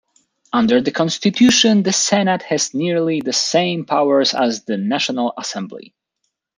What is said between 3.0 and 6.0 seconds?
the same powers as the National Assembly.